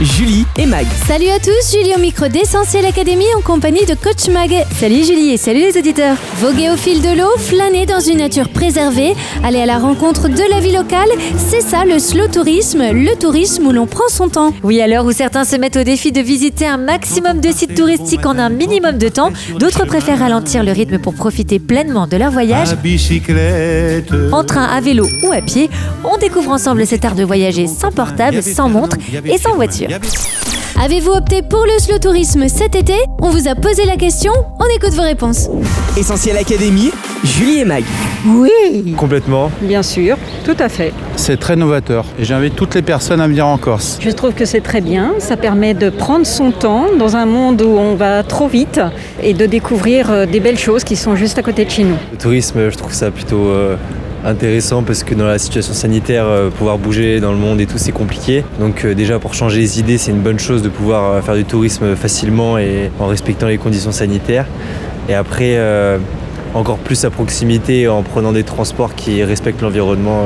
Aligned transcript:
Julie 0.00 0.46
et 0.56 0.64
Mag. 0.64 0.86
Salut 1.06 1.28
à 1.28 1.38
tous, 1.38 1.76
Julie 1.76 1.92
au 1.94 2.00
micro 2.00 2.26
d'Essentiel 2.26 2.86
Academy 2.86 3.26
en 3.36 3.42
compagnie 3.42 3.84
de 3.84 3.94
Coach 3.94 4.30
Mag. 4.32 4.50
Salut 4.72 5.04
Julie 5.04 5.32
et 5.32 5.36
salut 5.36 5.60
les 5.60 5.76
auditeurs. 5.76 6.16
Voguer 6.38 6.70
au 6.70 6.76
fil 6.76 7.02
de 7.02 7.18
l'eau, 7.18 7.28
flâner 7.36 7.84
dans 7.84 8.00
une 8.00 8.16
nature 8.16 8.48
préservée, 8.48 9.14
aller 9.44 9.60
à 9.60 9.66
la 9.66 9.78
rencontre 9.78 10.28
de 10.28 10.50
la 10.50 10.58
vie 10.60 10.72
locale, 10.72 11.10
c'est 11.36 11.60
ça 11.60 11.84
le 11.84 11.98
slow 11.98 12.28
tourisme, 12.28 12.82
le 12.92 13.14
tourisme 13.14 13.66
où 13.66 13.72
l'on 13.72 13.86
prend 13.86 14.08
son 14.08 14.30
temps. 14.30 14.54
Oui, 14.62 14.80
à 14.80 14.88
l'heure 14.88 15.04
où 15.04 15.12
certains 15.12 15.44
se 15.44 15.56
mettent 15.56 15.76
au 15.76 15.84
défi 15.84 16.12
de 16.12 16.22
visiter 16.22 16.66
un 16.66 16.78
maximum 16.78 17.40
de 17.40 17.52
sites 17.52 17.74
touristiques 17.74 18.24
en 18.24 18.38
un 18.38 18.48
minimum 18.48 18.96
de 18.96 19.10
temps, 19.10 19.32
d'autres 19.58 19.84
préfèrent 19.84 20.20
ralentir 20.20 20.64
le 20.64 20.72
rythme 20.72 20.98
pour 20.98 21.12
profiter 21.12 21.58
pleinement 21.58 22.06
de 22.06 22.16
leur 22.16 22.30
voyage. 22.30 22.74
bicyclette. 22.76 24.14
En 24.32 24.44
train, 24.44 24.64
à 24.64 24.80
vélo 24.80 25.06
ou 25.26 25.32
à 25.32 25.42
pied, 25.42 25.68
on 26.04 26.16
découvre 26.16 26.52
ensemble 26.52 26.86
cet 26.86 27.04
art 27.04 27.16
de 27.16 27.24
voyager 27.24 27.66
sans 27.66 27.92
portable, 27.92 28.42
sans 28.42 28.70
montre 28.70 28.96
et 29.26 29.36
sans 29.36 29.56
voiture. 29.56 29.89
Avez-vous 30.80 31.10
opté 31.10 31.42
pour 31.42 31.64
le 31.64 31.76
slow 31.80 31.98
tourisme 31.98 32.46
cet 32.48 32.76
été 32.76 32.92
On 33.20 33.28
vous 33.30 33.48
a 33.48 33.56
posé 33.56 33.84
la 33.86 33.96
question, 33.96 34.30
on 34.60 34.76
écoute 34.76 34.94
vos 34.94 35.02
réponses. 35.02 35.48
Essentiel 35.96 36.36
Académie, 36.36 36.92
Julie 37.24 37.58
et 37.58 37.64
Mag. 37.64 37.82
Oui, 38.24 38.94
Complètement. 38.96 39.50
bien 39.60 39.82
sûr, 39.82 40.16
tout 40.44 40.54
à 40.60 40.68
fait. 40.68 40.92
C'est 41.16 41.40
très 41.40 41.56
novateur. 41.56 42.04
Et 42.20 42.24
j'invite 42.24 42.54
toutes 42.54 42.76
les 42.76 42.82
personnes 42.82 43.20
à 43.20 43.26
venir 43.26 43.48
en 43.48 43.58
Corse. 43.58 43.98
Je 44.00 44.10
trouve 44.10 44.32
que 44.32 44.44
c'est 44.44 44.60
très 44.60 44.80
bien. 44.80 45.14
Ça 45.18 45.36
permet 45.36 45.74
de 45.74 45.90
prendre 45.90 46.24
son 46.24 46.52
temps 46.52 46.86
dans 46.96 47.16
un 47.16 47.26
monde 47.26 47.60
où 47.60 47.70
on 47.76 47.96
va 47.96 48.22
trop 48.22 48.46
vite 48.46 48.80
et 49.24 49.34
de 49.34 49.46
découvrir 49.46 50.10
euh, 50.12 50.24
des 50.26 50.38
belles 50.38 50.58
choses 50.58 50.84
qui 50.84 50.94
sont 50.94 51.16
juste 51.16 51.36
à 51.38 51.42
côté 51.42 51.64
de 51.64 51.70
chez 51.70 51.82
nous. 51.82 51.96
Le 52.12 52.16
tourisme, 52.18 52.70
je 52.70 52.76
trouve 52.76 52.92
ça 52.92 53.10
plutôt 53.10 53.48
euh, 53.48 53.76
intéressant 54.24 54.82
parce 54.82 55.02
que 55.02 55.14
dans 55.14 55.26
la 55.26 55.38
situation 55.38 55.72
sanitaire, 55.72 56.24
euh, 56.26 56.50
pouvoir 56.50 56.78
bouger 56.78 57.20
dans 57.20 57.32
le 57.32 57.38
monde 57.38 57.60
et 57.60 57.66
tout, 57.66 57.78
c'est 57.78 57.92
compliqué. 57.92 58.44
Donc 58.58 58.84
euh, 58.84 58.94
déjà 58.94 59.18
pour 59.18 59.34
changer 59.34 59.60
les 59.60 59.80
idées, 59.80 59.98
c'est 59.98 60.10
une 60.10 60.20
bonne 60.20 60.38
chose 60.38 60.62
de 60.62 60.68
pouvoir 60.68 61.12
euh, 61.12 61.22
faire 61.22 61.36
du 61.36 61.44
tourisme 61.44 61.96
facilement 61.96 62.58
et 62.58 62.90
en 62.98 63.06
respectant 63.06 63.46
les 63.46 63.58
conditions 63.58 63.92
sanitaires. 63.92 64.46
Et 65.08 65.14
après, 65.14 65.58
encore 66.54 66.78
plus 66.78 67.04
à 67.04 67.10
proximité 67.10 67.88
en 67.88 68.02
prenant 68.02 68.30
des 68.30 68.44
transports 68.44 68.94
qui 68.94 69.24
respectent 69.24 69.62
l'environnement. 69.62 70.22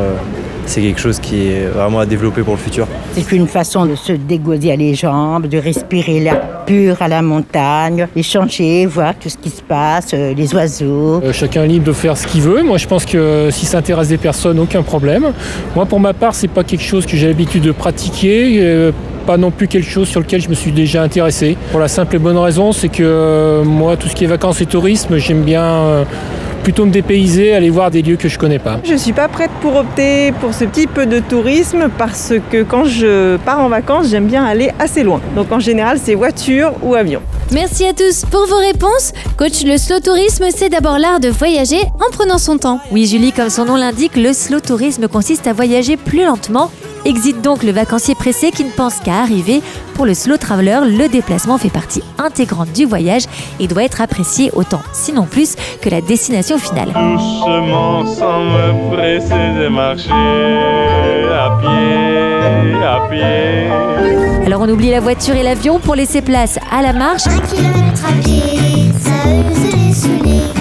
C'est 0.67 0.81
quelque 0.81 1.01
chose 1.01 1.19
qui 1.19 1.49
est 1.49 1.67
vraiment 1.67 2.01
à 2.01 2.07
développer 2.07 2.43
pour 2.43 2.55
le 2.55 2.59
futur. 2.61 2.87
C'est 3.13 3.31
une 3.33 3.47
façon 3.47 3.87
de 3.87 3.95
se 3.95 4.13
dégourdir 4.13 4.77
les 4.77 4.95
jambes, 4.95 5.47
de 5.47 5.59
respirer 5.59 6.21
l'air 6.21 6.41
pur 6.67 6.97
à 7.01 7.09
la 7.09 7.23
montagne, 7.23 8.07
échanger, 8.17 8.87
voir 8.87 9.15
tout 9.19 9.29
ce 9.29 9.37
qui 9.37 9.51
se 9.51 9.63
passe, 9.63 10.11
euh, 10.15 10.33
les 10.35 10.55
oiseaux. 10.55 11.21
Euh, 11.23 11.33
Chacun 11.33 11.65
est 11.65 11.69
libre 11.69 11.87
de 11.87 11.93
faire 11.93 12.17
ce 12.17 12.27
qu'il 12.27 12.41
veut. 12.41 12.63
Moi, 12.63 12.79
je 12.79 12.87
pense 12.87 13.05
que 13.05 13.19
euh, 13.19 13.51
si 13.51 13.67
ça 13.67 13.79
intéresse 13.79 14.09
des 14.09 14.17
personnes, 14.17 14.59
aucun 14.59 14.83
problème. 14.83 15.33
Moi, 15.75 15.85
pour 15.87 16.01
ma 16.01 16.15
part, 16.15 16.35
c'est 16.35 16.49
pas 16.49 16.65
quelque 16.65 16.85
chose 16.85 17.05
que 17.07 17.17
j'ai 17.17 17.27
l'habitude 17.29 17.63
de 17.63 17.73
pratiquer. 17.73 18.57
euh, 18.61 18.93
pas 19.27 19.37
non 19.39 19.51
plus 19.51 19.69
quelque 19.69 19.89
chose 19.89 20.07
sur 20.07 20.21
lequel 20.21 20.43
je 20.43 20.51
me 20.51 20.55
suis 20.55 20.71
déjà 20.71 21.03
intéressé. 21.03 21.57
Pour 21.71 21.81
la 21.81 21.89
simple 21.89 22.17
et 22.17 22.19
bonne 22.19 22.37
raison, 22.37 22.73
c'est 22.73 22.91
que 22.91 23.03
euh, 23.03 23.65
moi, 23.65 23.97
tout 23.97 24.07
ce 24.09 24.15
qui 24.15 24.25
est 24.25 24.27
vacances 24.27 24.61
et 24.61 24.67
tourisme, 24.67 25.17
j'aime 25.17 25.43
bien 25.43 25.63
euh, 25.65 26.05
plutôt 26.65 26.87
me 26.87 26.91
dépayser, 26.91 27.53
aller 27.53 27.69
voir 27.69 27.91
des 27.91 28.01
lieux 28.01 28.17
que 28.17 28.29
je 28.29 28.39
connais 28.39 28.59
pas. 28.59 28.81
Je 28.85 28.95
ne 28.95 28.99
suis 28.99 29.13
pas 29.13 29.29
prête 29.29 29.51
pour 29.61 29.77
opter 29.77 30.33
pour 30.41 30.55
ce 30.55 30.65
type 30.65 30.99
de 30.99 31.21
tourisme 31.21 31.91
parce 31.99 32.33
que 32.51 32.63
quand 32.63 32.87
je 32.87 33.37
pars 33.37 33.61
en 33.61 33.69
vacances, 33.69 34.09
j'aime 34.09 34.27
bien 34.27 34.43
aller 34.43 34.71
assez 34.79 35.03
loin. 35.03 35.21
Donc 35.37 35.53
en 35.53 35.61
général, 35.61 35.99
c'est 36.03 36.15
voiture 36.15 36.73
ou 36.83 36.95
avion. 36.95 37.21
Merci 37.53 37.85
à 37.85 37.93
tous 37.93 38.25
pour 38.31 38.47
vos 38.47 38.57
réponses. 38.57 39.13
Coach, 39.37 39.63
le 39.65 39.77
slow 39.77 40.01
tourisme, 40.01 40.47
c'est 40.57 40.71
d'abord 40.71 40.99
l'art 40.99 41.21
de 41.21 41.29
voyager 41.29 41.81
en 42.01 42.11
prenant 42.11 42.39
son 42.39 42.57
temps. 42.57 42.81
Oui, 42.91 43.07
Julie, 43.07 43.33
comme 43.33 43.51
son 43.51 43.67
nom 43.67 43.77
l'indique, 43.77 44.17
le 44.17 44.33
slow 44.33 44.61
tourisme 44.61 45.07
consiste 45.07 45.47
à 45.47 45.53
voyager 45.53 45.99
plus 45.99 46.25
lentement. 46.25 46.71
Exit 47.05 47.43
donc 47.43 47.63
le 47.63 47.71
vacancier 47.71 48.15
pressé 48.15 48.51
qui 48.51 48.65
ne 48.65 48.71
pense 48.71 49.01
qu'à 49.01 49.21
arriver. 49.21 49.61
Pour 49.95 50.07
le 50.07 50.15
slow 50.15 50.39
traveler, 50.39 50.81
le 50.87 51.07
déplacement 51.09 51.59
fait 51.59 51.69
partie 51.69 52.03
intégrante 52.19 52.73
du 52.73 52.87
voyage 52.87 53.25
et 53.61 53.69
doit 53.69 53.85
être 53.85 54.01
apprécié 54.01 54.51
autant, 54.55 54.81
sinon 54.93 55.25
plus, 55.25 55.55
que 55.83 55.91
la 55.91 56.01
destination 56.01 56.59
finale. 56.59 56.89
Doucement 56.89 58.07
sans 58.07 58.41
me 58.41 58.95
presser 58.95 59.61
de 59.61 59.69
marcher 59.69 60.11
à 61.31 61.59
pied, 61.61 62.75
à 62.83 63.09
pied. 63.11 64.47
Alors 64.47 64.63
on 64.63 64.69
oublie 64.69 64.91
la 64.91 65.01
voiture 65.01 65.35
et 65.35 65.43
l'avion 65.43 65.79
pour 65.79 65.95
laisser 65.95 66.23
place 66.23 66.59
à 66.73 66.81
la 66.81 66.93
marche, 66.93 67.27
à 67.27 67.31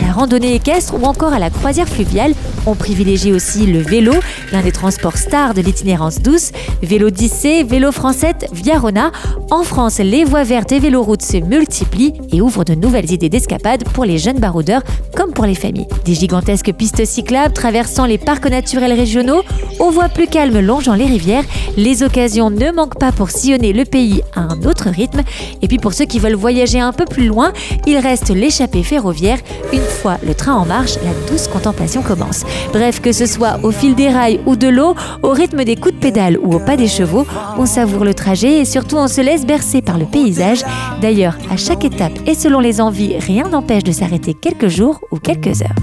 la 0.07 0.13
randonnée 0.13 0.55
équestre 0.55 0.93
ou 0.99 1.05
encore 1.05 1.33
à 1.33 1.39
la 1.39 1.49
croisière 1.49 1.87
fluviale. 1.87 2.33
On 2.65 2.75
privilégie 2.75 3.33
aussi 3.33 3.65
le 3.65 3.79
vélo, 3.79 4.13
l'un 4.51 4.61
des 4.61 4.71
transports 4.71 5.17
stars 5.17 5.53
de 5.53 5.61
l'itinérance 5.61 6.21
douce. 6.21 6.51
Vélo 6.81 7.09
10C, 7.09 7.65
vélo 7.65 7.91
française, 7.91 8.35
Viarona. 8.53 9.11
En 9.51 9.63
France, 9.63 9.99
les 9.99 10.23
voies 10.23 10.43
vertes 10.43 10.71
et 10.71 10.79
véloroutes 10.79 11.23
se 11.23 11.37
multiplient 11.37 12.13
et 12.31 12.41
ouvrent 12.41 12.63
de 12.63 12.73
nouvelles 12.73 13.11
idées 13.11 13.29
d'escapade 13.29 13.83
pour 13.93 14.05
les 14.05 14.17
jeunes 14.17 14.39
baroudeurs 14.39 14.81
comme 15.15 15.31
pour 15.31 15.45
les 15.45 15.55
familles. 15.55 15.87
Des 16.05 16.13
gigantesques 16.13 16.71
pistes 16.73 17.05
cyclables 17.05 17.53
traversant 17.53 18.05
les 18.05 18.17
parcs 18.17 18.49
naturels 18.49 18.93
régionaux, 18.93 19.43
aux 19.79 19.91
voies 19.91 20.09
plus 20.09 20.27
calmes 20.27 20.59
longeant 20.59 20.95
les 20.95 21.05
rivières. 21.05 21.43
Les 21.75 22.01
occasions 22.03 22.49
ne 22.49 22.71
manquent 22.71 22.99
pas 22.99 23.11
pour 23.11 23.29
sillonner 23.29 23.73
le 23.73 23.83
pays 23.83 24.21
à 24.35 24.41
un 24.41 24.63
autre 24.63 24.89
rythme. 24.89 25.21
Et 25.61 25.67
puis 25.67 25.77
pour 25.77 25.93
ceux 25.93 26.05
qui 26.05 26.19
veulent 26.19 26.35
voyager 26.35 26.79
un 26.79 26.93
peu 26.93 27.05
plus 27.05 27.27
loin, 27.27 27.51
il 27.85 27.97
reste 27.97 28.29
l'échappée 28.29 28.83
ferroviaire. 28.83 29.39
Une 29.73 29.81
fois 29.81 30.17
le 30.25 30.33
train 30.33 30.53
en 30.53 30.65
marche, 30.65 30.95
la 31.03 31.13
douce 31.29 31.47
contemplation 31.47 32.01
commence. 32.01 32.43
Bref, 32.71 33.01
que 33.01 33.11
ce 33.11 33.25
soit 33.25 33.59
au 33.63 33.71
fil 33.71 33.95
des 33.95 34.09
rails 34.09 34.39
ou 34.45 34.55
de 34.55 34.67
l'eau, 34.67 34.95
au 35.21 35.29
rythme 35.29 35.63
des 35.63 35.75
coups 35.75 35.95
de 35.95 35.99
pédale 35.99 36.37
ou 36.41 36.55
au 36.55 36.59
pas 36.59 36.77
des 36.77 36.87
chevaux, 36.87 37.25
on 37.57 37.65
savoure 37.65 38.05
le 38.05 38.13
trajet 38.13 38.59
et 38.59 38.65
surtout 38.65 38.97
on 38.97 39.07
se 39.07 39.21
laisse 39.21 39.45
bercer 39.45 39.81
par 39.81 39.97
le 39.97 40.05
paysage. 40.05 40.63
D'ailleurs, 41.01 41.37
à 41.51 41.57
chaque 41.57 41.85
étape 41.85 42.13
et 42.25 42.33
selon 42.33 42.59
les 42.59 42.81
envies, 42.81 43.17
rien 43.17 43.47
n'empêche 43.49 43.83
de 43.83 43.91
s'arrêter 43.91 44.33
quelques 44.33 44.67
jours 44.67 45.01
ou 45.11 45.17
quelques 45.17 45.61
heures. 45.61 45.75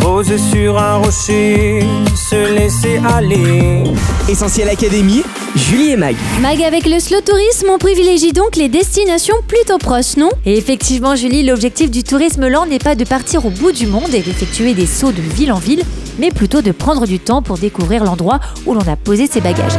Poser 0.00 0.38
sur 0.38 0.78
un 0.78 0.96
rocher, 0.98 1.84
se 2.14 2.54
laisser 2.54 3.00
aller. 3.12 3.84
Essentiel 4.28 4.68
Académie, 4.68 5.22
Julie 5.54 5.92
et 5.92 5.96
Mag. 5.96 6.16
Mag, 6.40 6.60
avec 6.60 6.84
le 6.86 6.98
slow 6.98 7.20
tourisme, 7.20 7.68
on 7.70 7.78
privilégie 7.78 8.32
donc 8.32 8.56
les 8.56 8.68
destinations 8.68 9.36
plutôt 9.46 9.78
proches, 9.78 10.16
non? 10.16 10.30
Et 10.44 10.58
effectivement, 10.58 11.14
Julie, 11.14 11.44
l'objectif 11.44 11.92
du 11.92 12.02
tourisme 12.02 12.48
lent 12.48 12.66
n'est 12.66 12.80
pas 12.80 12.96
de 12.96 13.04
partir 13.04 13.46
au 13.46 13.50
bout 13.50 13.70
du 13.70 13.86
monde 13.86 14.12
et 14.12 14.22
d'effectuer 14.22 14.74
des 14.74 14.86
sauts 14.86 15.12
de 15.12 15.22
ville 15.22 15.52
en 15.52 15.60
ville, 15.60 15.84
mais 16.18 16.30
plutôt 16.30 16.60
de 16.60 16.72
prendre 16.72 17.06
du 17.06 17.20
temps 17.20 17.40
pour 17.40 17.56
découvrir 17.56 18.02
l'endroit 18.02 18.40
où 18.64 18.74
l'on 18.74 18.88
a 18.88 18.96
posé 18.96 19.28
ses 19.28 19.40
bagages. 19.40 19.74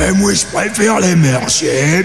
Mais 0.00 0.10
moi, 0.12 0.34
je 0.34 0.44
préfère 0.46 0.98
les 0.98 1.14
merciers. 1.14 2.04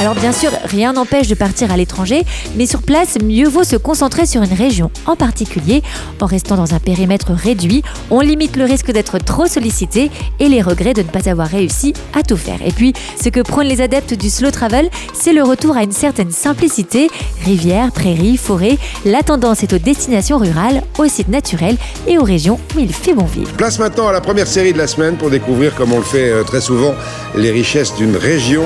Alors 0.00 0.14
bien 0.14 0.32
sûr, 0.32 0.50
rien 0.64 0.92
n'empêche 0.92 1.26
de 1.26 1.34
partir 1.34 1.72
à 1.72 1.76
l'étranger, 1.76 2.22
mais 2.56 2.66
sur 2.66 2.82
place, 2.82 3.18
mieux 3.20 3.48
vaut 3.48 3.64
se 3.64 3.76
concentrer 3.76 4.26
sur 4.26 4.42
une 4.42 4.52
région 4.52 4.90
en 5.06 5.16
particulier. 5.16 5.82
En 6.20 6.26
restant 6.26 6.56
dans 6.56 6.74
un 6.74 6.78
périmètre 6.78 7.32
réduit, 7.32 7.82
on 8.10 8.20
limite 8.20 8.56
le 8.56 8.64
risque 8.64 8.92
d'être 8.92 9.18
trop 9.18 9.46
sollicité 9.46 10.10
et 10.38 10.48
les 10.48 10.62
regrets 10.62 10.91
de 10.92 11.02
ne 11.02 11.08
pas 11.08 11.28
avoir 11.28 11.48
réussi 11.48 11.94
à 12.14 12.22
tout 12.22 12.36
faire. 12.36 12.58
Et 12.64 12.70
puis, 12.70 12.92
ce 13.22 13.28
que 13.28 13.40
prônent 13.40 13.66
les 13.66 13.80
adeptes 13.80 14.14
du 14.14 14.30
slow 14.30 14.50
travel, 14.50 14.88
c'est 15.14 15.32
le 15.32 15.42
retour 15.42 15.76
à 15.76 15.82
une 15.82 15.92
certaine 15.92 16.30
simplicité. 16.30 17.08
Rivières, 17.44 17.92
prairies, 17.92 18.36
forêts, 18.36 18.78
la 19.04 19.22
tendance 19.22 19.62
est 19.62 19.72
aux 19.72 19.78
destinations 19.78 20.38
rurales, 20.38 20.82
aux 20.98 21.08
sites 21.08 21.28
naturels 21.28 21.76
et 22.06 22.18
aux 22.18 22.24
régions 22.24 22.58
où 22.76 22.80
il 22.80 22.92
fait 22.92 23.14
bon 23.14 23.24
vivre. 23.24 23.52
Place 23.52 23.78
maintenant 23.78 24.08
à 24.08 24.12
la 24.12 24.20
première 24.20 24.46
série 24.46 24.72
de 24.72 24.78
la 24.78 24.86
semaine 24.86 25.16
pour 25.16 25.30
découvrir, 25.30 25.74
comme 25.74 25.92
on 25.92 25.98
le 25.98 26.04
fait 26.04 26.30
euh, 26.30 26.42
très 26.42 26.60
souvent, 26.60 26.94
les 27.34 27.50
richesses 27.50 27.94
d'une 27.96 28.16
région. 28.16 28.64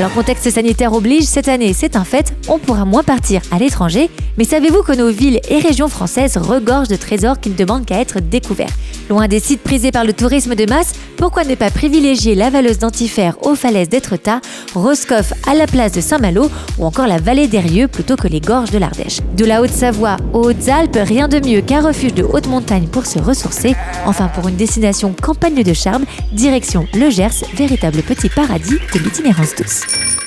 Alors 0.00 0.14
contexte 0.14 0.48
sanitaire 0.48 0.94
oblige, 0.94 1.24
cette 1.24 1.48
année 1.48 1.74
c'est 1.74 1.94
un 1.94 2.04
fait, 2.04 2.32
on 2.48 2.58
pourra 2.58 2.86
moins 2.86 3.02
partir 3.02 3.42
à 3.50 3.58
l'étranger, 3.58 4.08
mais 4.38 4.44
savez-vous 4.44 4.82
que 4.82 4.96
nos 4.96 5.10
villes 5.10 5.40
et 5.50 5.58
régions 5.58 5.88
françaises 5.88 6.38
regorgent 6.38 6.88
de 6.88 6.96
trésors 6.96 7.38
qui 7.38 7.50
ne 7.50 7.54
demandent 7.54 7.84
qu'à 7.84 8.00
être 8.00 8.18
découverts? 8.18 8.72
Loin 9.10 9.28
des 9.28 9.40
sites 9.40 9.62
prisés 9.62 9.90
par 9.90 10.04
le 10.04 10.14
tourisme 10.14 10.54
de 10.54 10.64
masse, 10.64 10.94
pourquoi 11.18 11.44
ne 11.44 11.54
pas 11.54 11.70
privilégier 11.70 12.34
la 12.34 12.48
valeuse 12.48 12.78
d'Antifère 12.78 13.36
aux 13.42 13.54
falaises 13.54 13.90
d'Étretat, 13.90 14.40
Roscoff 14.74 15.34
à 15.46 15.54
la 15.54 15.66
place 15.66 15.92
de 15.92 16.00
Saint-Malo 16.00 16.50
ou 16.78 16.86
encore 16.86 17.06
la 17.06 17.18
vallée 17.18 17.46
d'Erieux 17.46 17.86
plutôt 17.86 18.16
que 18.16 18.26
les 18.26 18.40
gorges 18.40 18.70
de 18.70 18.78
l'Ardèche? 18.78 19.18
De 19.36 19.44
la 19.44 19.60
Haute-Savoie 19.60 20.16
aux 20.32 20.44
Hautes-Alpes, 20.44 20.96
rien 21.02 21.28
de 21.28 21.46
mieux 21.46 21.60
qu'un 21.60 21.82
refuge 21.82 22.14
de 22.14 22.22
haute 22.22 22.46
montagne 22.46 22.86
pour 22.86 23.04
se 23.04 23.18
ressourcer. 23.18 23.74
Enfin 24.06 24.28
pour 24.28 24.48
une 24.48 24.56
destination 24.56 25.14
campagne 25.20 25.62
de 25.62 25.74
charme, 25.74 26.06
direction 26.32 26.86
le 26.94 27.10
Gers, 27.10 27.44
véritable 27.54 28.00
petit 28.00 28.30
paradis 28.30 28.78
de 28.94 28.98
l'itinérance 29.00 29.54
douce. 29.58 29.89
Thank 29.90 30.14
you. 30.14 30.19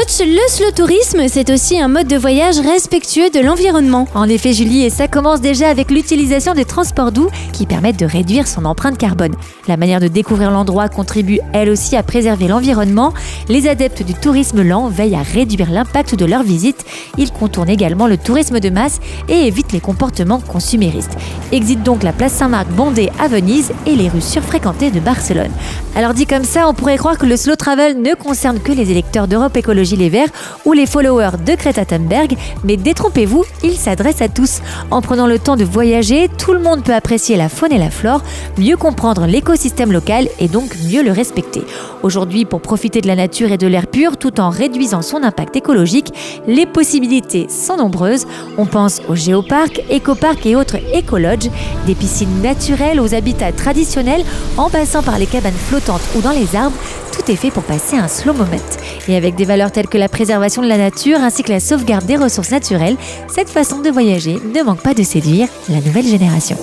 Le 0.00 0.48
slow 0.48 0.70
tourisme, 0.70 1.22
c'est 1.28 1.50
aussi 1.50 1.80
un 1.80 1.88
mode 1.88 2.06
de 2.06 2.16
voyage 2.16 2.60
respectueux 2.60 3.30
de 3.30 3.40
l'environnement. 3.40 4.06
En 4.14 4.28
effet, 4.28 4.52
Julie, 4.52 4.84
et 4.84 4.90
ça 4.90 5.08
commence 5.08 5.40
déjà 5.40 5.68
avec 5.68 5.90
l'utilisation 5.90 6.54
des 6.54 6.64
transports 6.64 7.10
doux 7.10 7.28
qui 7.52 7.66
permettent 7.66 7.98
de 7.98 8.06
réduire 8.06 8.46
son 8.46 8.64
empreinte 8.64 8.96
carbone. 8.96 9.34
La 9.66 9.76
manière 9.76 10.00
de 10.00 10.08
découvrir 10.08 10.50
l'endroit 10.50 10.88
contribue 10.88 11.40
elle 11.52 11.68
aussi 11.68 11.96
à 11.96 12.02
préserver 12.02 12.46
l'environnement. 12.46 13.12
Les 13.48 13.68
adeptes 13.68 14.02
du 14.02 14.14
tourisme 14.14 14.62
lent 14.62 14.88
veillent 14.88 15.16
à 15.16 15.22
réduire 15.22 15.70
l'impact 15.70 16.14
de 16.14 16.24
leur 16.24 16.42
visite. 16.42 16.84
Ils 17.16 17.32
contournent 17.32 17.68
également 17.68 18.06
le 18.06 18.16
tourisme 18.16 18.60
de 18.60 18.70
masse 18.70 19.00
et 19.28 19.46
évitent 19.46 19.72
les 19.72 19.80
comportements 19.80 20.40
consuméristes. 20.40 21.16
Exit 21.50 21.82
donc 21.82 22.02
la 22.02 22.12
place 22.12 22.32
Saint-Marc 22.32 22.68
bondée 22.68 23.10
à 23.18 23.28
Venise 23.28 23.72
et 23.86 23.96
les 23.96 24.08
rues 24.08 24.20
surfréquentées 24.20 24.90
de 24.90 25.00
Barcelone. 25.00 25.52
Alors 25.96 26.14
dit 26.14 26.26
comme 26.26 26.44
ça, 26.44 26.68
on 26.68 26.74
pourrait 26.74 26.98
croire 26.98 27.18
que 27.18 27.26
le 27.26 27.36
slow 27.36 27.56
travel 27.56 28.00
ne 28.00 28.14
concerne 28.14 28.60
que 28.60 28.72
les 28.72 28.90
électeurs 28.90 29.26
d'Europe 29.26 29.56
Écologie 29.56 29.87
les 29.96 30.08
Verts 30.08 30.28
ou 30.64 30.72
les 30.72 30.86
followers 30.86 31.38
de 31.44 31.54
Greta 31.54 31.84
Thunberg, 31.84 32.36
mais 32.64 32.76
détrompez-vous, 32.76 33.44
il 33.62 33.76
s'adresse 33.76 34.22
à 34.22 34.28
tous. 34.28 34.60
En 34.90 35.00
prenant 35.02 35.26
le 35.26 35.38
temps 35.38 35.56
de 35.56 35.64
voyager, 35.64 36.28
tout 36.38 36.52
le 36.52 36.58
monde 36.58 36.82
peut 36.82 36.94
apprécier 36.94 37.36
la 37.36 37.48
faune 37.48 37.72
et 37.72 37.78
la 37.78 37.90
flore, 37.90 38.22
mieux 38.58 38.76
comprendre 38.76 39.26
l'écosystème 39.26 39.92
local 39.92 40.28
et 40.38 40.48
donc 40.48 40.76
mieux 40.90 41.02
le 41.02 41.12
respecter. 41.12 41.62
Aujourd'hui, 42.02 42.44
pour 42.44 42.60
profiter 42.60 43.00
de 43.00 43.06
la 43.06 43.16
nature 43.16 43.52
et 43.52 43.58
de 43.58 43.66
l'air 43.66 43.86
pur 43.86 44.16
tout 44.16 44.40
en 44.40 44.50
réduisant 44.50 45.02
son 45.02 45.22
impact 45.22 45.56
écologique, 45.56 46.12
les 46.46 46.66
possibilités 46.66 47.46
sont 47.48 47.76
nombreuses. 47.76 48.26
On 48.56 48.66
pense 48.66 49.00
aux 49.08 49.16
géoparcs, 49.16 49.80
écoparcs 49.90 50.46
et 50.46 50.56
autres 50.56 50.78
écologes, 50.94 51.50
des 51.86 51.94
piscines 51.94 52.42
naturelles 52.42 53.00
aux 53.00 53.14
habitats 53.14 53.52
traditionnels 53.52 54.24
en 54.56 54.70
passant 54.70 55.02
par 55.02 55.18
les 55.18 55.26
cabanes 55.26 55.52
flottantes 55.52 56.02
ou 56.16 56.20
dans 56.20 56.32
les 56.32 56.54
arbres 56.56 56.76
tout 57.18 57.30
est 57.30 57.36
fait 57.36 57.50
pour 57.50 57.62
passer 57.62 57.96
un 57.96 58.08
slow 58.08 58.32
moment. 58.32 58.48
Et 59.08 59.16
avec 59.16 59.34
des 59.34 59.44
valeurs 59.44 59.72
telles 59.72 59.88
que 59.88 59.98
la 59.98 60.08
préservation 60.08 60.62
de 60.62 60.68
la 60.68 60.78
nature 60.78 61.18
ainsi 61.20 61.42
que 61.42 61.50
la 61.50 61.60
sauvegarde 61.60 62.06
des 62.06 62.16
ressources 62.16 62.50
naturelles, 62.50 62.96
cette 63.28 63.48
façon 63.48 63.80
de 63.80 63.90
voyager 63.90 64.38
ne 64.54 64.62
manque 64.62 64.82
pas 64.82 64.94
de 64.94 65.02
séduire 65.02 65.48
la 65.68 65.80
nouvelle 65.80 66.06
génération. 66.06 66.56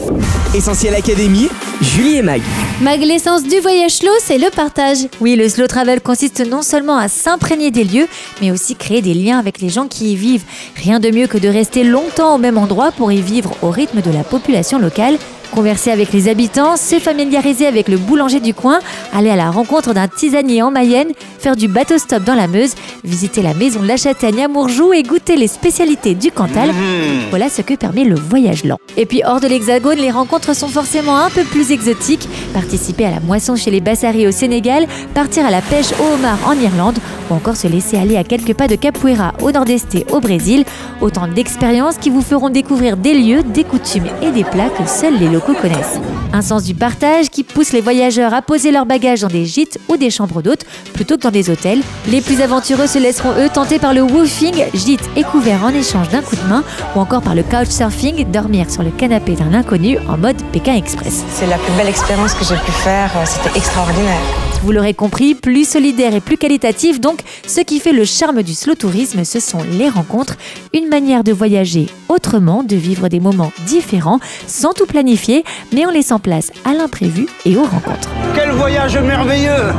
Essentiel 0.54 0.96
Académie, 0.96 1.50
Julie 1.82 2.18
et 2.18 2.22
Mag. 2.22 2.42
Mag, 2.82 3.02
l'essence 3.02 3.44
du 3.44 3.60
voyage 3.60 3.92
slow, 3.92 4.12
c'est 4.20 4.38
le 4.38 4.50
partage. 4.50 5.00
Oui, 5.20 5.36
le 5.36 5.50
slow 5.50 5.68
travel 5.68 6.02
consiste 6.02 6.46
non 6.46 6.62
seulement 6.62 6.98
à 6.98 7.08
s'imprégner 7.08 7.72
des 7.72 7.84
lieux, 7.84 8.08
mais 8.42 8.52
aussi 8.52 8.76
créer 8.76 9.02
des 9.02 9.14
liens 9.14 9.40
avec 9.40 9.60
les 9.60 9.70
gens 9.70 9.88
qui 9.88 10.14
y 10.14 10.16
vivent. 10.16 10.44
Rien 10.76 11.00
de 11.00 11.10
mieux 11.10 11.28
que 11.28 11.38
de 11.38 11.50
rester 11.50 11.84
longtemps 11.84 12.36
au 12.36 12.38
même 12.38 12.58
endroit 12.58 12.92
pour 12.92 13.12
y 13.12 13.22
vivre 13.22 13.56
au 13.62 13.70
rythme 13.70 14.02
de 14.02 14.12
la 14.12 14.24
population 14.24 14.80
locale 14.80 15.18
Converser 15.56 15.90
avec 15.92 16.12
les 16.12 16.28
habitants, 16.28 16.76
se 16.76 17.00
familiariser 17.00 17.66
avec 17.66 17.88
le 17.88 17.96
boulanger 17.96 18.42
du 18.42 18.54
coin, 18.54 18.80
aller 19.14 19.30
à 19.30 19.38
la 19.38 19.52
rencontre 19.52 19.94
d'un 19.94 20.10
tisanier 20.10 20.62
en 20.62 20.70
Mayenne, 20.70 21.14
faire 21.40 21.56
du 21.56 21.70
bateau-stop 21.70 22.26
dans 22.26 22.36
la 22.36 22.48
Meuse, 22.48 22.76
visiter 23.06 23.42
la 23.42 23.54
maison 23.54 23.82
de 23.82 23.88
la 23.88 23.96
Châtaigne 23.96 24.44
à 24.44 24.48
Mourjou 24.50 24.92
et 24.92 25.02
goûter 25.02 25.38
les 25.38 25.48
spécialités 25.48 26.14
du 26.14 26.30
Cantal. 26.30 26.72
Mmh. 26.72 27.30
Voilà 27.30 27.48
ce 27.48 27.62
que 27.62 27.74
permet 27.76 28.04
le 28.04 28.16
voyage 28.16 28.66
lent. 28.66 28.80
Et 28.98 29.06
puis 29.06 29.22
hors 29.26 29.40
de 29.40 29.48
l'Hexagone, 29.48 29.98
les 29.98 30.12
rencontres 30.12 30.54
sont 30.54 30.68
forcément 30.68 31.16
un 31.16 31.30
peu 31.30 31.44
plus 31.46 31.72
exotiques. 31.72 32.28
Participer 32.54 33.06
à 33.06 33.12
la 33.12 33.20
moisson 33.22 33.56
chez 33.56 33.72
les 33.72 33.80
Bassaris 33.80 34.28
au 34.28 34.32
Sénégal, 34.32 34.88
partir 35.14 35.46
à 35.46 35.52
la 35.52 35.62
pêche 35.62 35.94
au 36.02 36.16
homard 36.16 36.40
en 36.46 36.60
Irlande 36.60 36.98
ou 37.30 37.34
encore 37.34 37.56
se 37.56 37.68
laisser 37.68 37.98
aller 37.98 38.18
à 38.18 38.26
quelques 38.26 38.54
pas 38.54 38.68
de 38.68 38.76
Capoeira 38.76 39.34
au 39.42 39.52
nord-est 39.52 40.06
au 40.12 40.20
Brésil. 40.20 40.66
Autant 41.00 41.28
d'expériences 41.28 41.98
qui 41.98 42.10
vous 42.10 42.22
feront 42.22 42.50
découvrir 42.50 42.98
des 42.98 43.14
lieux, 43.14 43.44
des 43.44 43.64
coutumes 43.64 44.08
et 44.22 44.32
des 44.32 44.44
plats 44.44 44.70
que 44.70 44.88
seuls 44.88 45.18
les 45.18 45.30
locaux 45.30 45.45
connaissent. 45.54 46.00
Un 46.34 46.42
sens 46.42 46.64
du 46.64 46.74
partage 46.74 47.30
qui 47.30 47.44
pousse 47.44 47.72
les 47.72 47.82
voyageurs 47.82 48.34
à 48.34 48.42
poser 48.42 48.72
leurs 48.72 48.86
bagages 48.86 49.22
dans 49.22 49.28
des 49.28 49.46
gîtes 49.46 49.80
ou 49.88 49.98
des 49.98 50.10
chambres 50.10 50.42
d'hôtes 50.42 50.66
plutôt 50.94 51.16
que 51.16 51.22
dans 51.22 51.32
des 51.32 51.50
hôtels. 51.50 51.82
Les 52.08 52.22
plus 52.22 52.42
aventureux 52.42 52.88
se 52.88 53.00
laisseront 53.00 53.32
eux 53.38 53.50
tenter 53.50 53.80
par 53.80 53.94
le 53.94 54.02
woofing, 54.02 54.66
gîte 54.74 55.10
et 55.16 55.24
couvert 55.24 55.64
en 55.64 55.70
échange 55.70 56.10
d'un 56.10 56.22
coup 56.22 56.36
de 56.36 56.50
main, 56.50 56.64
ou 56.96 57.00
encore 57.00 57.22
par 57.22 57.36
le 57.36 57.44
couchsurfing, 57.44 58.30
dormir 58.32 58.70
sur 58.70 58.84
le 58.84 58.92
canapé 58.92 59.34
d'un 59.34 59.54
inconnu 59.54 59.98
en 60.10 60.18
mode 60.18 60.42
Pékin 60.52 60.76
Express. 60.76 61.24
C'est 61.32 61.48
la 61.48 61.58
plus 61.58 61.74
belle 61.74 61.90
expérience 61.90 62.34
que 62.34 62.46
j'ai 62.46 62.56
pu 62.56 62.72
faire, 62.72 63.12
c'était 63.26 63.58
extraordinaire. 63.58 64.45
Vous 64.62 64.72
l'aurez 64.72 64.94
compris, 64.94 65.36
plus 65.36 65.68
solidaire 65.68 66.16
et 66.16 66.22
plus 66.22 66.38
qualitatif, 66.38 67.00
donc 67.00 67.20
ce 67.48 67.62
qui 67.62 67.80
fait 67.80 67.94
le 67.94 68.04
charme 68.06 68.42
du 68.42 68.54
slow 68.54 68.76
tourisme, 68.76 69.24
ce 69.24 69.40
sont 69.40 69.60
les 69.78 69.90
rencontres, 69.90 70.38
une 70.74 70.88
manière 70.88 71.24
de 71.24 71.32
voyager 71.32 71.88
autrement, 72.10 72.64
de 72.64 72.76
vivre 72.76 73.08
des 73.08 73.20
moments 73.20 73.52
différents, 73.68 74.20
sans 74.48 74.74
tout 74.74 74.86
planifier, 74.86 75.44
mais 75.74 75.86
en 75.86 75.92
laissant 75.92 76.20
place 76.20 76.52
à 76.66 76.74
l'imprévu 76.74 77.28
et 77.46 77.56
aux 77.56 77.64
rencontres. 77.64 78.10
Quel 78.34 78.52
voyage 78.52 78.98
merveilleux 78.98 79.72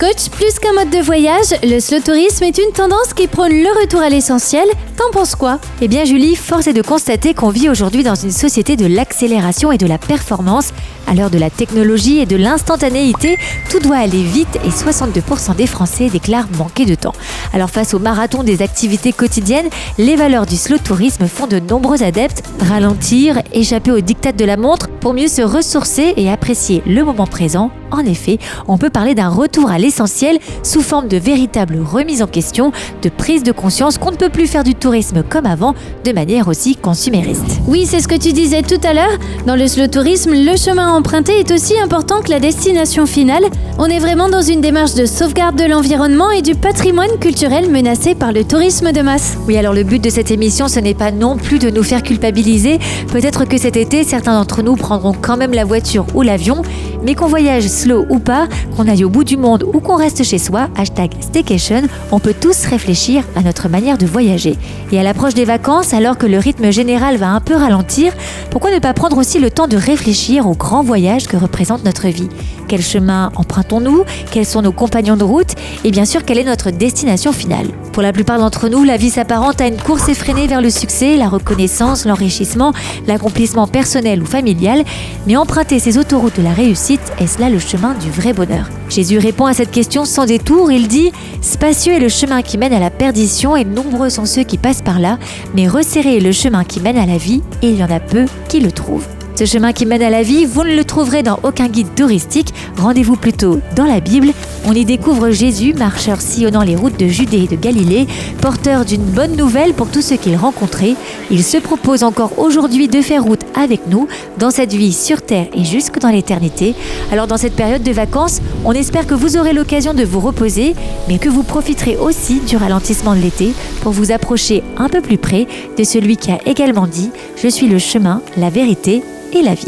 Coach, 0.00 0.30
plus 0.30 0.58
qu'un 0.58 0.72
mode 0.72 0.88
de 0.88 1.04
voyage, 1.04 1.54
le 1.62 1.78
slow 1.78 2.00
tourisme 2.00 2.44
est 2.44 2.56
une 2.56 2.72
tendance 2.72 3.12
qui 3.14 3.26
prône 3.26 3.52
le 3.52 3.80
retour 3.82 4.00
à 4.00 4.08
l'essentiel. 4.08 4.66
T'en 4.96 5.10
penses 5.12 5.34
quoi? 5.34 5.58
Eh 5.82 5.88
bien 5.88 6.06
Julie, 6.06 6.36
force 6.36 6.68
est 6.68 6.72
de 6.72 6.80
constater 6.80 7.34
qu'on 7.34 7.50
vit 7.50 7.68
aujourd'hui 7.68 8.02
dans 8.02 8.14
une 8.14 8.30
société 8.30 8.76
de 8.76 8.86
l'accélération 8.86 9.72
et 9.72 9.76
de 9.76 9.86
la 9.86 9.98
performance. 9.98 10.72
À 11.06 11.12
l'heure 11.12 11.28
de 11.28 11.36
la 11.36 11.50
technologie 11.50 12.18
et 12.18 12.24
de 12.24 12.36
l'instantanéité, 12.36 13.36
tout 13.68 13.78
doit 13.78 13.98
aller 13.98 14.22
vite 14.22 14.58
et 14.64 14.70
62% 14.70 15.54
des 15.54 15.66
Français 15.66 16.08
déclarent 16.08 16.48
manquer 16.56 16.86
de 16.86 16.94
temps. 16.94 17.14
Alors 17.52 17.68
face 17.68 17.92
au 17.92 17.98
marathon 17.98 18.42
des 18.42 18.62
activités 18.62 19.12
quotidiennes, 19.12 19.68
les 19.98 20.16
valeurs 20.16 20.46
du 20.46 20.56
slow 20.56 20.78
tourisme 20.78 21.26
font 21.26 21.46
de 21.46 21.58
nombreux 21.58 22.02
adeptes 22.02 22.42
ralentir, 22.70 23.42
échapper 23.52 23.90
aux 23.90 24.00
dictats 24.00 24.32
de 24.32 24.46
la 24.46 24.56
montre 24.56 24.88
pour 24.88 25.12
mieux 25.12 25.28
se 25.28 25.42
ressourcer 25.42 26.14
et 26.16 26.30
apprécier 26.30 26.82
le 26.86 27.04
moment 27.04 27.26
présent. 27.26 27.70
En 27.90 28.04
effet, 28.04 28.38
on 28.68 28.78
peut 28.78 28.90
parler 28.90 29.14
d'un 29.14 29.28
retour 29.28 29.70
à 29.70 29.78
l'essentiel 29.78 30.38
sous 30.62 30.82
forme 30.82 31.08
de 31.08 31.16
véritable 31.16 31.78
remise 31.80 32.22
en 32.22 32.26
question, 32.26 32.72
de 33.02 33.08
prise 33.08 33.42
de 33.42 33.52
conscience 33.52 33.98
qu'on 33.98 34.10
ne 34.10 34.16
peut 34.16 34.28
plus 34.28 34.46
faire 34.46 34.64
du 34.64 34.74
tourisme 34.74 35.22
comme 35.28 35.46
avant 35.46 35.74
de 36.04 36.12
manière 36.12 36.48
aussi 36.48 36.76
consumériste. 36.76 37.60
Oui, 37.66 37.86
c'est 37.86 38.00
ce 38.00 38.08
que 38.08 38.14
tu 38.14 38.32
disais 38.32 38.62
tout 38.62 38.80
à 38.84 38.92
l'heure. 38.92 39.18
Dans 39.46 39.56
le 39.56 39.66
slow 39.66 39.88
tourisme, 39.88 40.32
le 40.32 40.56
chemin 40.56 40.92
emprunté 40.92 41.38
est 41.38 41.50
aussi 41.50 41.78
important 41.78 42.20
que 42.20 42.30
la 42.30 42.40
destination 42.40 43.06
finale. 43.06 43.44
On 43.78 43.86
est 43.86 43.98
vraiment 43.98 44.28
dans 44.28 44.42
une 44.42 44.60
démarche 44.60 44.94
de 44.94 45.06
sauvegarde 45.06 45.56
de 45.56 45.64
l'environnement 45.64 46.30
et 46.30 46.42
du 46.42 46.54
patrimoine 46.54 47.18
culturel 47.18 47.70
menacé 47.70 48.14
par 48.14 48.32
le 48.32 48.44
tourisme 48.44 48.92
de 48.92 49.00
masse. 49.00 49.36
Oui, 49.46 49.56
alors 49.56 49.74
le 49.74 49.84
but 49.84 50.02
de 50.02 50.10
cette 50.10 50.30
émission, 50.30 50.68
ce 50.68 50.80
n'est 50.80 50.94
pas 50.94 51.10
non 51.10 51.36
plus 51.36 51.58
de 51.58 51.70
nous 51.70 51.82
faire 51.82 52.02
culpabiliser. 52.02 52.78
Peut-être 53.08 53.44
que 53.46 53.58
cet 53.58 53.76
été, 53.76 54.04
certains 54.04 54.34
d'entre 54.34 54.62
nous 54.62 54.76
prendront 54.76 55.14
quand 55.20 55.36
même 55.36 55.52
la 55.52 55.64
voiture 55.64 56.06
ou 56.14 56.22
l'avion, 56.22 56.62
mais 57.04 57.14
qu'on 57.14 57.26
voyage 57.28 57.64
slow 57.80 58.04
ou 58.10 58.18
pas, 58.18 58.46
qu'on 58.76 58.88
aille 58.88 59.04
au 59.04 59.08
bout 59.08 59.24
du 59.24 59.38
monde 59.38 59.64
ou 59.64 59.80
qu'on 59.80 59.96
reste 59.96 60.22
chez 60.22 60.38
soi, 60.38 60.68
hashtag 60.76 61.12
staycation, 61.20 61.82
on 62.12 62.18
peut 62.18 62.34
tous 62.38 62.66
réfléchir 62.66 63.24
à 63.36 63.42
notre 63.42 63.68
manière 63.68 63.96
de 63.96 64.04
voyager. 64.04 64.56
Et 64.92 65.00
à 65.00 65.02
l'approche 65.02 65.34
des 65.34 65.46
vacances, 65.46 65.94
alors 65.94 66.18
que 66.18 66.26
le 66.26 66.38
rythme 66.38 66.70
général 66.70 67.16
va 67.16 67.28
un 67.28 67.40
peu 67.40 67.54
ralentir, 67.54 68.12
pourquoi 68.50 68.70
ne 68.70 68.80
pas 68.80 68.92
prendre 68.92 69.16
aussi 69.16 69.38
le 69.38 69.50
temps 69.50 69.66
de 69.66 69.78
réfléchir 69.78 70.46
au 70.46 70.54
grand 70.54 70.82
voyage 70.82 71.26
que 71.26 71.38
représente 71.38 71.84
notre 71.84 72.08
vie? 72.08 72.28
Quel 72.70 72.82
chemin 72.82 73.32
empruntons-nous 73.34 74.04
Quels 74.30 74.46
sont 74.46 74.62
nos 74.62 74.70
compagnons 74.70 75.16
de 75.16 75.24
route 75.24 75.56
Et 75.82 75.90
bien 75.90 76.04
sûr, 76.04 76.24
quelle 76.24 76.38
est 76.38 76.44
notre 76.44 76.70
destination 76.70 77.32
finale. 77.32 77.66
Pour 77.92 78.00
la 78.00 78.12
plupart 78.12 78.38
d'entre 78.38 78.68
nous, 78.68 78.84
la 78.84 78.96
vie 78.96 79.10
s'apparente 79.10 79.60
à 79.60 79.66
une 79.66 79.76
course 79.76 80.08
effrénée 80.08 80.46
vers 80.46 80.60
le 80.60 80.70
succès, 80.70 81.16
la 81.16 81.28
reconnaissance, 81.28 82.04
l'enrichissement, 82.04 82.72
l'accomplissement 83.08 83.66
personnel 83.66 84.22
ou 84.22 84.24
familial, 84.24 84.84
mais 85.26 85.36
emprunter 85.36 85.80
ces 85.80 85.98
autoroutes 85.98 86.36
de 86.36 86.44
la 86.44 86.52
réussite, 86.52 87.00
est-ce 87.18 87.40
là 87.40 87.50
le 87.50 87.58
chemin 87.58 87.94
du 87.94 88.08
vrai 88.08 88.32
bonheur? 88.32 88.68
Jésus 88.88 89.18
répond 89.18 89.46
à 89.46 89.52
cette 89.52 89.72
question 89.72 90.04
sans 90.04 90.26
détour, 90.26 90.70
il 90.70 90.86
dit 90.86 91.10
Spacieux 91.42 91.94
est 91.94 91.98
le 91.98 92.08
chemin 92.08 92.42
qui 92.42 92.56
mène 92.56 92.72
à 92.72 92.78
la 92.78 92.90
perdition 92.90 93.56
et 93.56 93.64
nombreux 93.64 94.10
sont 94.10 94.26
ceux 94.26 94.44
qui 94.44 94.58
passent 94.58 94.82
par 94.82 95.00
là, 95.00 95.18
mais 95.56 95.66
resserré 95.66 96.18
est 96.18 96.20
le 96.20 96.30
chemin 96.30 96.62
qui 96.62 96.78
mène 96.78 96.98
à 96.98 97.06
la 97.06 97.18
vie 97.18 97.42
et 97.62 97.70
il 97.70 97.80
y 97.80 97.82
en 97.82 97.90
a 97.90 97.98
peu 97.98 98.26
qui 98.48 98.60
le 98.60 98.70
trouvent. 98.70 99.08
Ce 99.36 99.46
chemin 99.46 99.72
qui 99.72 99.86
mène 99.86 100.02
à 100.02 100.10
la 100.10 100.22
vie, 100.22 100.44
vous 100.44 100.64
ne 100.64 100.74
le 100.74 100.84
trouverez 100.84 101.22
dans 101.22 101.38
aucun 101.42 101.68
guide 101.68 101.94
touristique. 101.94 102.52
Rendez-vous 102.76 103.16
plutôt 103.16 103.60
dans 103.74 103.86
la 103.86 104.00
Bible. 104.00 104.32
On 104.66 104.72
y 104.74 104.84
découvre 104.84 105.30
Jésus, 105.30 105.72
marcheur 105.72 106.20
sillonnant 106.20 106.62
les 106.62 106.76
routes 106.76 106.98
de 106.98 107.06
Judée 107.06 107.44
et 107.44 107.46
de 107.46 107.56
Galilée, 107.56 108.06
porteur 108.42 108.84
d'une 108.84 109.02
bonne 109.02 109.36
nouvelle 109.36 109.72
pour 109.72 109.88
tous 109.88 110.02
ceux 110.02 110.16
qu'il 110.16 110.36
rencontrait. 110.36 110.94
Il 111.30 111.42
se 111.42 111.56
propose 111.56 112.02
encore 112.02 112.38
aujourd'hui 112.38 112.88
de 112.88 113.00
faire 113.00 113.24
route 113.24 113.40
avec 113.54 113.86
nous 113.86 114.08
dans 114.38 114.50
cette 114.50 114.74
vie 114.74 114.92
sur 114.92 115.22
terre 115.22 115.46
et 115.54 115.64
jusque 115.64 115.98
dans 115.98 116.10
l'éternité. 116.10 116.74
Alors 117.10 117.26
dans 117.26 117.38
cette 117.38 117.56
période 117.56 117.82
de 117.82 117.92
vacances, 117.92 118.42
on 118.66 118.72
espère 118.72 119.06
que 119.06 119.14
vous 119.14 119.38
aurez 119.38 119.54
l'occasion 119.54 119.94
de 119.94 120.04
vous 120.04 120.20
reposer, 120.20 120.74
mais 121.08 121.18
que 121.18 121.30
vous 121.30 121.42
profiterez 121.44 121.96
aussi 121.96 122.40
du 122.40 122.56
ralentissement 122.56 123.14
de 123.14 123.20
l'été 123.20 123.54
pour 123.80 123.92
vous 123.92 124.12
approcher 124.12 124.62
un 124.76 124.90
peu 124.90 125.00
plus 125.00 125.18
près 125.18 125.46
de 125.78 125.84
celui 125.84 126.18
qui 126.18 126.30
a 126.30 126.38
également 126.44 126.86
dit⁇ 126.86 127.10
Je 127.42 127.48
suis 127.48 127.68
le 127.68 127.78
chemin, 127.78 128.20
la 128.36 128.50
vérité 128.50 129.02
et 129.32 129.42
la 129.42 129.54
vie. 129.54 129.66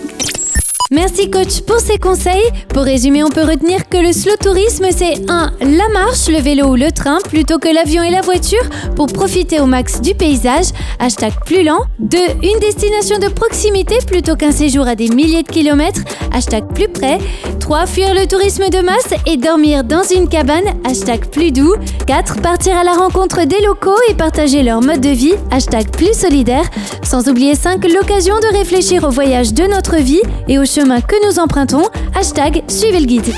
Merci 0.93 1.31
coach 1.31 1.63
pour 1.63 1.81
ces 1.81 1.97
conseils. 1.97 2.45
Pour 2.69 2.83
résumer, 2.83 3.25
on 3.25 3.31
peut 3.31 3.45
retenir 3.45 3.89
que 3.89 3.97
le 3.97 4.13
slow 4.13 4.37
tourisme, 4.39 4.85
c'est 4.95 5.15
1. 5.27 5.53
La 5.63 5.89
marche, 5.89 6.29
le 6.29 6.39
vélo 6.39 6.67
ou 6.67 6.77
le 6.77 6.93
train 6.93 7.19
plutôt 7.31 7.59
que 7.59 7.75
l'avion 7.75 8.03
et 8.03 8.11
la 8.11 8.21
voiture 8.21 8.63
pour 8.95 9.07
profiter 9.07 9.59
au 9.59 9.65
max 9.65 10.03
du 10.03 10.15
paysage. 10.15 10.67
Hashtag 10.99 11.33
plus 11.47 11.63
lent. 11.63 11.81
2. 12.01 12.19
Une 12.43 12.61
destination 12.61 13.19
de 13.19 13.29
proximité 13.29 13.97
plutôt 14.07 14.37
qu'un 14.37 14.53
séjour 14.53 14.87
à 14.87 14.95
des 14.95 15.09
milliers 15.09 15.43
de 15.43 15.49
kilomètres. 15.49 16.03
Hashtag 16.31 16.67
plus 16.75 16.89
près. 16.89 17.19
3. 17.59 17.87
Fuir 17.87 18.13
le 18.13 18.27
tourisme 18.27 18.69
de 18.69 18.81
masse 18.81 19.15
et 19.27 19.39
dormir 19.39 19.85
dans 19.85 20.03
une 20.03 20.29
cabane. 20.29 20.75
Hashtag 20.85 21.25
plus 21.25 21.53
doux. 21.53 21.75
4. 22.07 22.43
Partir 22.43 22.77
à 22.77 22.85
la 22.85 22.93
rencontre 22.93 23.47
des 23.47 23.63
locaux 23.63 23.97
et 24.11 24.15
partager 24.15 24.63
leur 24.63 24.83
mode 24.83 25.01
de 25.01 25.09
vie. 25.09 25.37
Hashtag 25.51 25.89
plus 25.89 26.13
solidaire. 26.13 26.69
Sans 27.03 27.31
oublier 27.31 27.55
5. 27.55 27.83
L'occasion 27.91 28.35
de 28.41 28.59
réfléchir 28.59 29.05
au 29.05 29.11
voyage 29.11 29.55
de 29.55 29.65
notre 29.65 29.97
vie 29.97 30.21
et 30.49 30.59
au 30.59 30.67
chemin 30.67 30.82
que 30.83 31.27
nous 31.27 31.39
empruntons. 31.39 31.85
Hashtag 32.15 32.63
suivez 32.69 33.01
le 33.01 33.07
guide. 33.07 33.33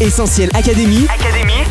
Essentiel 0.00 0.50
Académie, 0.54 1.06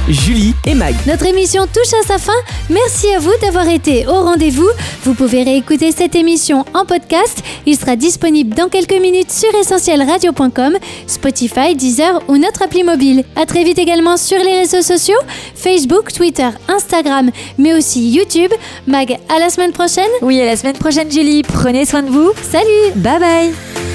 Julie 0.09 0.53
et 0.65 0.73
Mag. 0.73 0.95
Notre 1.05 1.27
émission 1.27 1.67
touche 1.67 1.93
à 2.01 2.07
sa 2.07 2.17
fin. 2.17 2.33
Merci 2.69 3.13
à 3.13 3.19
vous 3.19 3.31
d'avoir 3.41 3.67
été 3.67 4.07
au 4.07 4.23
rendez-vous. 4.23 4.67
Vous 5.03 5.13
pouvez 5.13 5.43
réécouter 5.43 5.91
cette 5.91 6.15
émission 6.15 6.65
en 6.73 6.85
podcast. 6.85 7.43
Il 7.65 7.77
sera 7.77 7.95
disponible 7.95 8.55
dans 8.55 8.67
quelques 8.67 8.99
minutes 8.99 9.31
sur 9.31 9.53
essentielradio.com, 9.55 10.73
Spotify, 11.07 11.75
Deezer 11.75 12.21
ou 12.27 12.37
notre 12.37 12.63
appli 12.63 12.83
mobile. 12.83 13.23
À 13.35 13.45
très 13.45 13.63
vite 13.63 13.77
également 13.77 14.17
sur 14.17 14.39
les 14.39 14.59
réseaux 14.59 14.81
sociaux, 14.81 15.19
Facebook, 15.55 16.11
Twitter, 16.11 16.49
Instagram, 16.67 17.29
mais 17.57 17.73
aussi 17.75 18.09
YouTube. 18.09 18.51
Mag, 18.87 19.17
à 19.29 19.39
la 19.39 19.49
semaine 19.49 19.71
prochaine. 19.71 20.09
Oui, 20.23 20.41
à 20.41 20.45
la 20.45 20.57
semaine 20.57 20.77
prochaine, 20.77 21.11
Julie. 21.11 21.43
Prenez 21.43 21.85
soin 21.85 22.01
de 22.01 22.09
vous. 22.09 22.31
Salut. 22.41 22.91
Bye 22.95 23.19
bye. 23.19 23.94